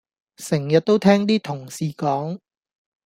[0.37, 2.39] 成日都聽啲同事講